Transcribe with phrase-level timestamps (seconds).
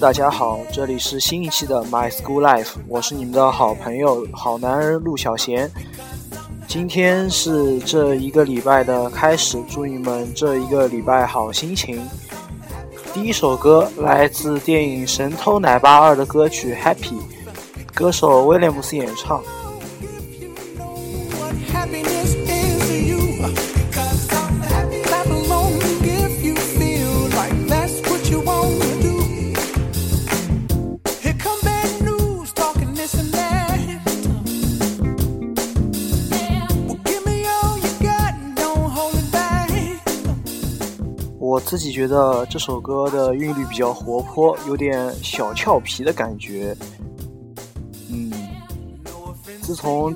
[0.00, 5.70] 大家好，这里是新一期的 My School Life，我是你们的好朋友好男人陆小贤。
[6.66, 12.00] 今天是这一个礼拜的开始，祝你们这一个礼拜好心情。
[13.12, 17.12] 第一首歌来自电影《神偷奶爸二》的歌曲《Happy》，
[17.92, 19.42] 歌手威廉姆斯演唱。
[41.70, 46.76] 自己觉得这首歌的韵律比较活泼，有点小俏皮的感觉。
[48.10, 48.32] 嗯，
[49.62, 50.12] 自从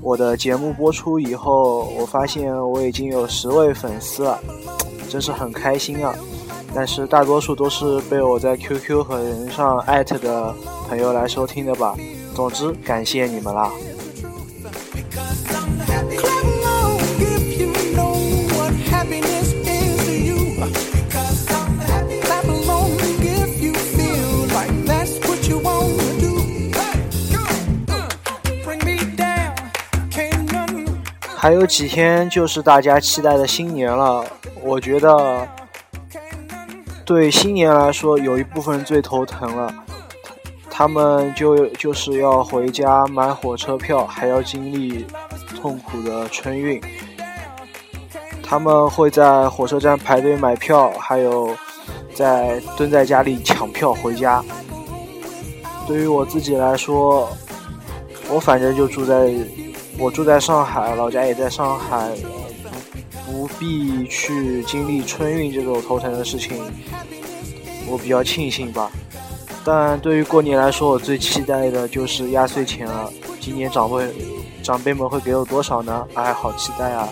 [0.00, 4.40] 我的节目播出以后，我发现我已经有十位粉丝了，
[5.10, 6.14] 真是很开心啊！
[6.74, 10.54] 但是大多数都是被我在 QQ 和人上艾特的
[10.88, 11.94] 朋友来收听的吧。
[12.34, 13.70] 总之，感谢你们啦！
[31.40, 34.24] 还有几天就是大家期待的新年了，
[34.60, 35.46] 我觉得
[37.04, 39.72] 对新年来说，有一部分人最头疼了，
[40.68, 45.06] 他们就就是要回家买火车票，还要经历
[45.56, 46.80] 痛苦的春运。
[48.42, 51.54] 他们会在火车站排队买票，还有
[52.14, 54.42] 在蹲在家里抢票回家。
[55.86, 57.28] 对于我自己来说，
[58.28, 59.32] 我反正就住在。
[59.98, 62.08] 我住在上海，老家也在上海，
[63.26, 66.60] 不不必去经历春运这种头疼的事情，
[67.86, 68.90] 我比较庆幸吧。
[69.64, 73.08] 但对于过年来说，我最期待的就是压岁钱了。
[73.40, 74.08] 今年长辈
[74.60, 76.04] 长辈们会给我多少呢？
[76.14, 77.08] 哎，好期待啊！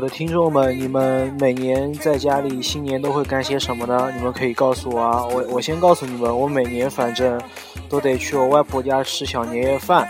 [0.00, 4.10] 我的听众们，你们每年在家里新年都会干些什么呢？
[4.16, 5.26] 你们可以告诉我啊。
[5.26, 7.38] 我我先告诉你们，我每年反正
[7.86, 10.08] 都得去我外婆家吃小年夜饭，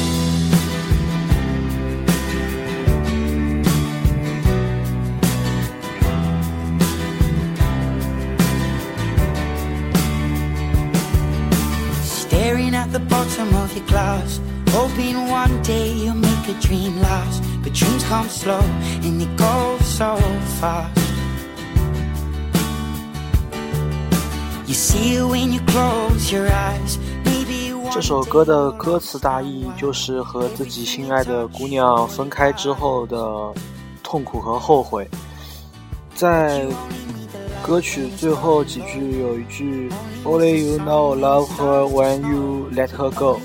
[12.90, 17.72] At the bottom of your glass Hoping one day you'll make a dream last But
[17.72, 18.60] dreams come slow
[19.04, 20.16] and they go so
[20.60, 20.98] fast
[24.66, 26.98] You see it when you close your eyes
[27.92, 33.52] 这首歌的歌词大意就是和自己心爱的姑娘分开之后的
[34.00, 35.08] 痛苦和后悔。
[36.14, 36.68] 在
[37.70, 39.88] 歌曲最后几句有一句
[40.24, 43.38] “Only you know love her when you let her go”，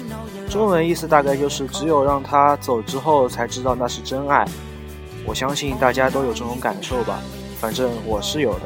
[0.50, 4.44] 中文意思大概就是只有让她走之后才知道那是真爱。
[5.28, 7.20] 我相信大家都有这种感受吧，
[7.62, 8.62] 反正我是有的。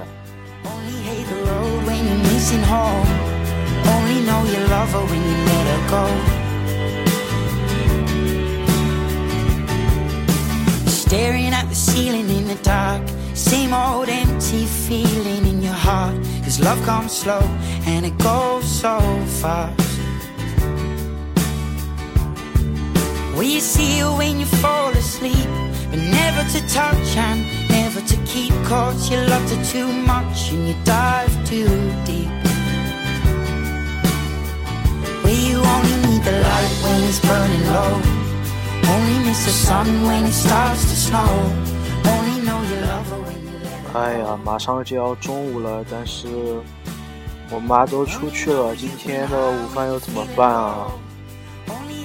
[10.87, 13.01] Staring at the ceiling in the dark
[13.39, 16.13] Same old empty feeling in your heart.
[16.43, 17.39] Cause love comes slow
[17.85, 18.99] and it goes so
[19.39, 19.79] fast.
[23.37, 25.47] We see you when you fall asleep
[25.89, 27.39] But never to touch and
[27.69, 28.51] never to keep.
[28.65, 31.69] Cause you loved her too much and you dive too
[32.03, 32.27] deep.
[35.23, 37.93] Where you only need the light when it's burning low.
[38.93, 41.31] Only miss the sun when it starts to snow.
[42.05, 43.28] Only know you love her you
[43.93, 46.27] 哎呀，马上就要中午了，但是
[47.51, 50.87] 我妈都出去了，今天的午饭又怎么办啊？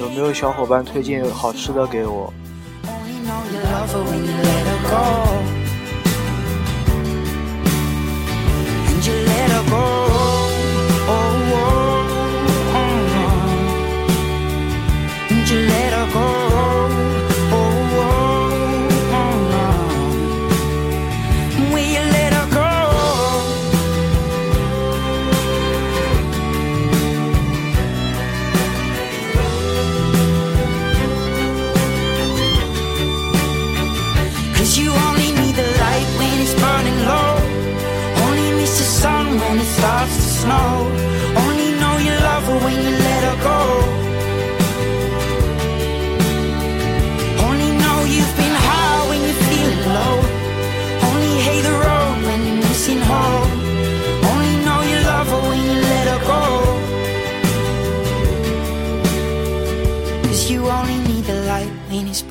[0.00, 2.32] 有没有小伙伴推荐好吃的给我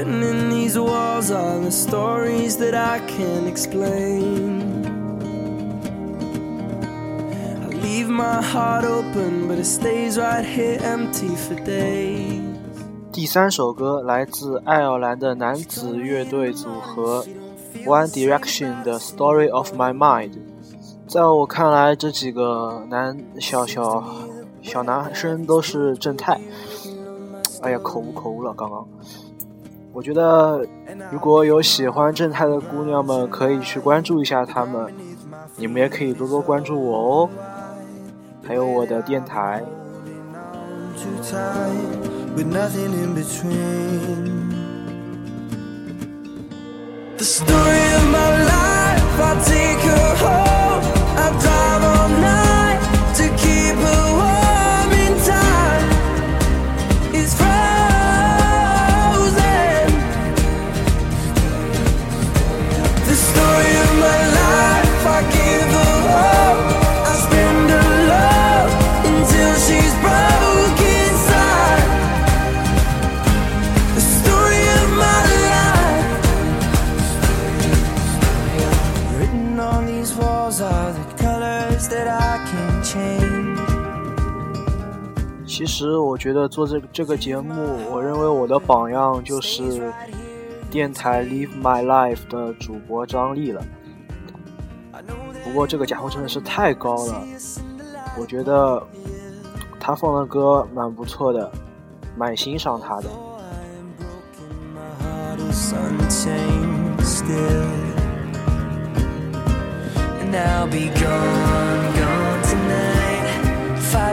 [0.00, 4.86] Written in these walls are the stories that I can't explain.
[7.60, 12.40] I leave my heart open, but it stays right here empty for days.
[13.12, 17.22] 第三首歌来自爱尔兰的男子乐队组合
[17.84, 20.30] One Direction 的《Story of My Mind》。
[21.06, 24.02] 在我看来，这几个男小小
[24.62, 26.40] 小男生都是正太。
[27.60, 28.88] 哎呀，口误口误了，刚刚。
[29.92, 30.64] 我觉得，
[31.10, 34.92] 如果有喜欢正太的姑娘们，可以去关注一下他们。
[35.56, 37.30] 你们也可以多多关注我哦，
[38.46, 39.62] 还有我的电台。
[86.40, 89.92] 得做这这个节目，我认为我的榜样就是
[90.70, 93.62] 电台 Live My Life 的主播张力了。
[95.44, 97.22] 不过这个家伙真的是太高了，
[98.18, 98.82] 我觉得
[99.78, 101.50] 他放的歌蛮不错的，
[102.16, 103.08] 蛮欣赏他的。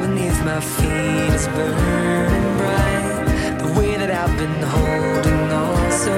[0.02, 3.58] Beneath my feet is burning bright.
[3.60, 6.12] The way that I've been holding on so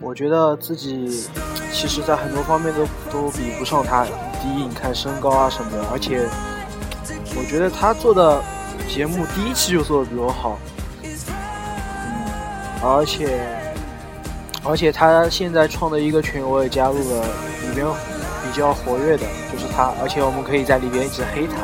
[0.00, 1.26] 我觉得自己
[1.72, 4.04] 其实，在很多方面都都比不上他。
[4.40, 6.28] 第一，你看身高啊什么的，而且
[7.36, 8.40] 我觉得他做的
[8.88, 10.56] 节目第一期就做的比我好。
[11.02, 12.24] 嗯，
[12.80, 13.40] 而且
[14.62, 17.26] 而且他现在创的一个群我也加入了，
[17.68, 18.13] 里边比
[18.54, 21.54] 较活跃的就是他，而且我们可以在里边一直黑他。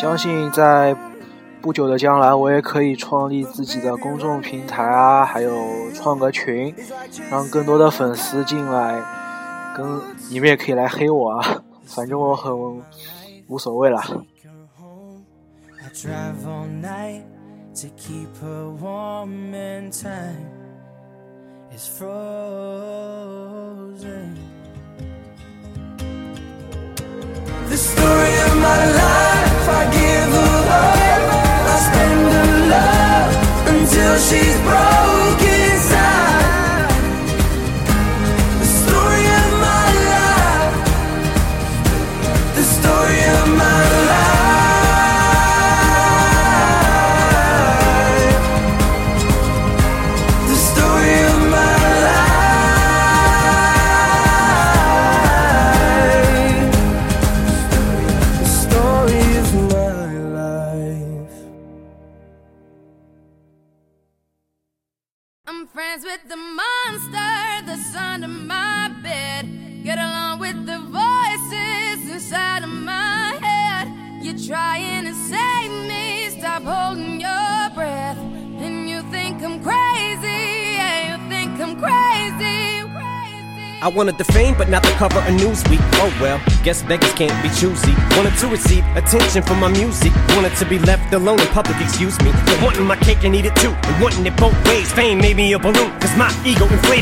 [0.00, 0.94] 相信在
[1.60, 5.52] 不久的将来，我也可以创立自己的公众平台啊，还有
[5.92, 6.72] 创个群，
[7.30, 9.02] 让更多的粉丝进来，
[9.78, 9.86] 跟
[10.28, 12.52] 你们也可以来黑我啊，反正我很
[13.46, 14.02] 无所谓了。
[83.83, 87.03] The story of my life, I give her love, I spend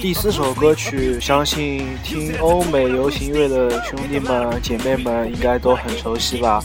[0.00, 6.60] 第四首歌曲，相信听欧美流行乐的兄弟们、姐妹们应该都很熟悉吧。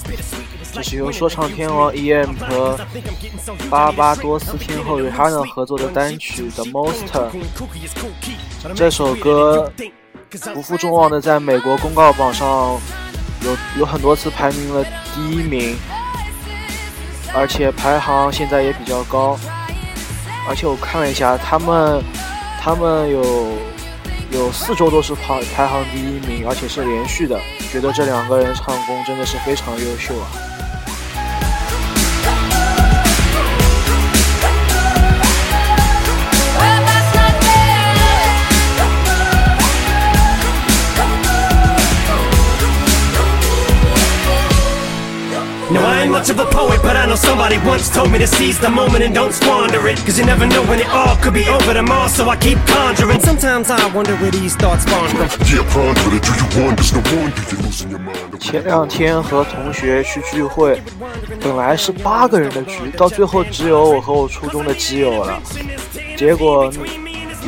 [0.77, 2.79] 这是由说唱天王 E.M 和
[3.71, 7.31] 巴巴多斯天后与哈 n 合作的单曲《The Monster》。
[8.75, 9.73] 这首歌
[10.53, 12.79] 不负众望的在美国公告榜上
[13.41, 15.75] 有有很多次排名了第一名，
[17.35, 19.39] 而且排行现在也比较高。
[20.47, 22.05] 而且我看了一下，他们
[22.61, 23.49] 他们有
[24.31, 27.41] 有四周都是排排行第一名，而且是连续的。
[27.73, 30.29] 觉得这两个人唱功真的是非常优秀啊
[46.27, 49.05] much of a poet, but I know somebody once told me to seize the moment
[49.05, 49.99] and don't squander it.
[49.99, 53.21] Cause you never know when it all could be over tomorrow, so I keep conjuring.
[53.21, 55.29] Sometimes I wonder where these thoughts spawn from.
[55.47, 56.83] Yeah, ponder it, do you wonder?
[56.83, 58.39] There's no wonder you're losing your mind.
[58.41, 60.81] 前两天和同学去聚会，
[61.41, 65.41] 本来是八个人的局，到最后只有我和我初中的基友了。
[66.17, 66.73] 结果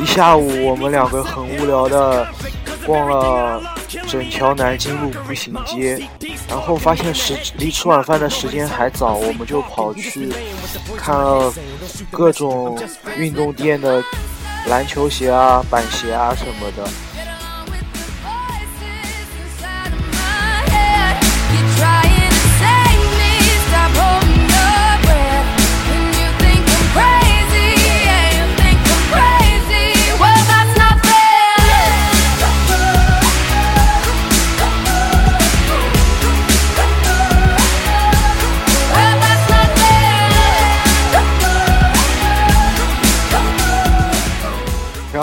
[0.01, 2.27] 一下午我们两个很无聊的
[2.85, 3.61] 逛了
[4.07, 5.99] 整条南京路步行街，
[6.47, 10.29] 然后发现时离吃晚饭的时间还早，我们就跑去
[10.97, 11.51] 看了
[12.11, 12.79] 各种
[13.17, 14.03] 运动店的
[14.67, 16.89] 篮球鞋啊、板鞋啊什么的。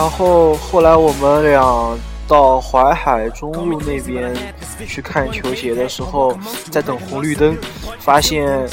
[0.06, 1.98] 然后后来我们俩
[2.28, 4.32] 到淮海中路那边
[4.86, 6.32] 去看球鞋的时候，
[6.70, 7.56] 在等红绿灯，
[7.98, 8.68] 发现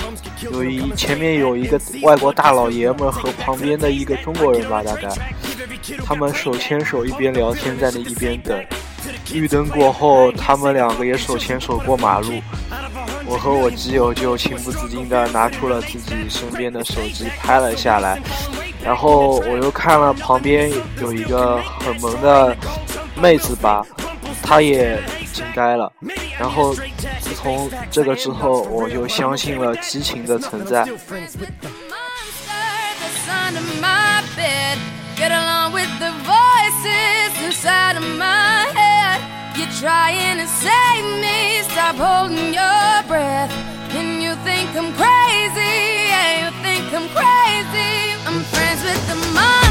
[0.51, 5.09] 有一前面有一个外国大老爷们和旁边的一个中国人吧，大概
[6.05, 8.63] 他们手牵手一边聊天在那一边等。
[9.31, 12.29] 绿灯过后，他们两个也手牵手过马路。
[13.25, 18.19] 我和我基友就情不自禁地拿出了自己身边的手机拍了下来。
[18.83, 22.55] 然后我又看了旁边有一个很萌的
[23.15, 23.85] 妹子吧，
[24.41, 25.01] 她也
[25.31, 25.91] 惊呆了。
[26.37, 26.73] 然后
[27.21, 30.85] 自从这个之后，我就相信了激情的存在。
[35.15, 38.82] get along with the voices that are mine
[39.55, 41.61] You're trying to save me.
[41.71, 43.51] Stop holding your breath.
[43.93, 45.75] And you think I'm crazy.
[46.09, 48.13] Yeah, you think I'm crazy.
[48.25, 49.62] I'm friends with the money.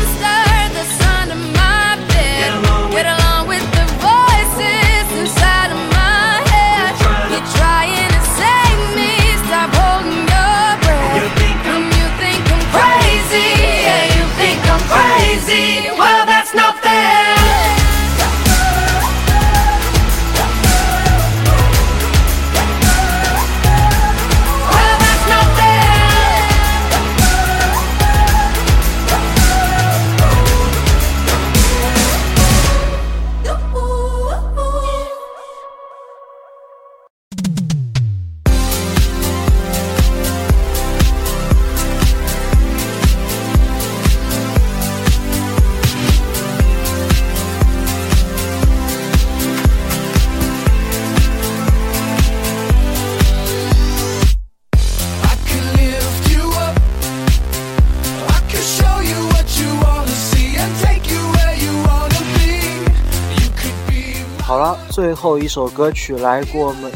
[64.93, 66.91] 最后一首歌曲来过美？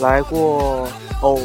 [0.00, 0.88] 来过
[1.22, 1.40] 哦，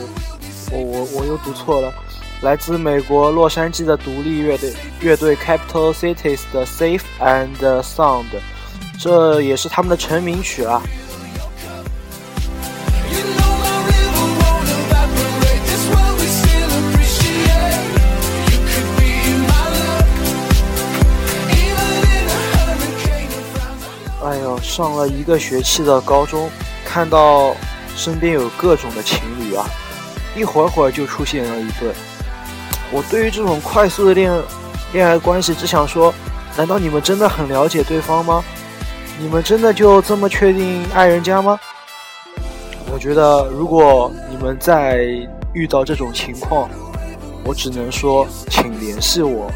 [0.71, 1.93] 我我我又读错了，
[2.41, 8.25] 来自美国洛杉矶的独立乐队乐队 Capital Cities 的 Safe and Sound，
[8.99, 10.81] 这也是他们的成名曲啊。
[24.71, 26.49] 上了一个学期的高中，
[26.85, 27.53] 看到
[27.93, 29.65] 身边有各种的情侣啊，
[30.33, 31.91] 一会儿会儿就出现了一对。
[32.89, 34.31] 我对于这种快速的恋
[34.93, 36.13] 恋爱关系，只想说：
[36.55, 38.41] 难道你们真的很了解对方吗？
[39.19, 41.59] 你们真的就这么确定爱人家吗？
[42.93, 45.05] 我觉得，如果你们再
[45.53, 46.69] 遇到这种情况，
[47.43, 49.51] 我只能说，请联系我。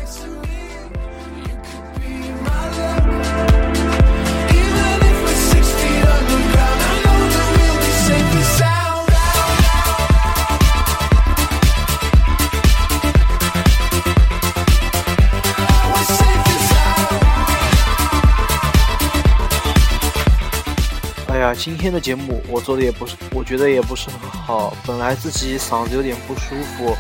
[21.66, 24.72] 今天的节目我做的也不是，我觉得也不是很好。
[24.86, 26.96] 本来自己嗓子有点不舒服，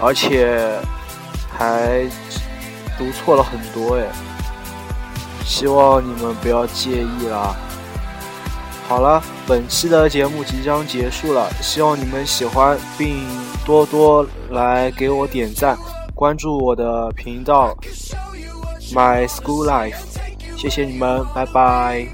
[0.00, 0.80] 而且
[1.52, 2.06] 还
[2.96, 4.06] 读错了很多哎，
[5.44, 7.54] 希望你们不要介意啦。
[8.88, 13.26] 好了，本期的节目即将结束了，希望你们喜欢，并
[13.66, 15.76] 多多来给我点赞，
[16.14, 17.76] 关注我的频道
[18.90, 19.96] My School Life。
[20.56, 22.08] 谢谢你们，拜拜。